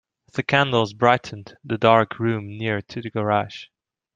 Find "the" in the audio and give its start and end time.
0.33-0.41, 1.63-1.77, 3.03-3.11